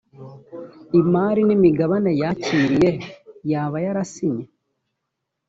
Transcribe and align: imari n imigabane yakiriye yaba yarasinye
imari 0.99 1.41
n 1.45 1.51
imigabane 1.57 2.11
yakiriye 2.21 2.89
yaba 3.51 3.77
yarasinye 3.85 4.45